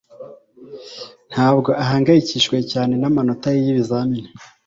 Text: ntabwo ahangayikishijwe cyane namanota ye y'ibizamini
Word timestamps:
ntabwo 1.31 1.69
ahangayikishijwe 1.83 2.57
cyane 2.71 2.93
namanota 3.01 3.47
ye 3.53 3.59
y'ibizamini 3.65 4.29